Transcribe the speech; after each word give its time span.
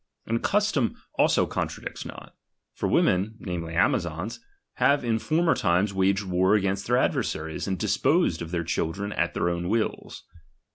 And 0.25 0.41
custom 0.41 0.99
also 1.19 1.45
contradicts 1.45 2.05
not; 2.05 2.33
for 2.73 2.89
women, 2.89 3.35
namely 3.37 3.75
Amazons, 3.75 4.39
have 4.77 5.05
in 5.05 5.19
former 5.19 5.53
times 5.53 5.93
waged 5.93 6.23
war 6.23 6.55
against 6.55 6.87
their 6.87 6.97
adversaries, 6.97 7.67
and 7.67 7.77
disposed 7.77 8.41
of 8.41 8.49
their 8.49 8.63
children 8.63 9.11
at 9.13 9.35
their 9.35 9.47
own 9.47 9.69
wills. 9.69 10.23